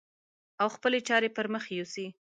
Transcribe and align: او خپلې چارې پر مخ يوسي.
او 0.61 0.67
خپلې 0.75 0.99
چارې 1.07 1.29
پر 1.35 1.45
مخ 1.53 1.65
يوسي. 1.77 2.07